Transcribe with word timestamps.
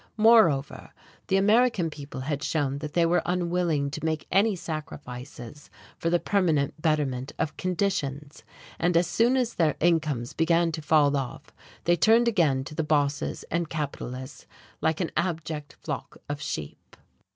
Moreover, 0.17 0.93
the 1.27 1.37
American 1.37 1.91
people 1.91 2.21
had 2.21 2.41
shown 2.41 2.79
that 2.79 2.93
they 2.93 3.05
were 3.05 3.21
unwilling 3.23 3.91
to 3.91 4.03
make 4.03 4.25
any 4.31 4.55
sacrifices 4.55 5.69
for 5.95 6.09
the 6.09 6.19
permanent 6.19 6.81
betterment 6.81 7.33
of 7.37 7.55
conditions, 7.55 8.41
and 8.79 8.97
as 8.97 9.05
soon 9.05 9.37
as 9.37 9.53
their 9.53 9.75
incomes 9.79 10.33
began 10.33 10.71
to 10.71 10.81
fall 10.81 11.15
off 11.15 11.53
they 11.83 11.95
turned 11.95 12.27
again 12.27 12.63
to 12.63 12.73
the 12.73 12.83
bosses 12.83 13.45
and 13.51 13.69
capitalists 13.69 14.47
like 14.81 15.01
an 15.01 15.11
abject 15.15 15.73
flock 15.83 16.17
of 16.27 16.41
sheep. 16.41 16.95